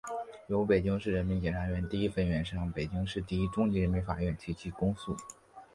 [0.47, 5.15] 由北京市人民检察院第一分院向北京市第一中级人民法院提起公诉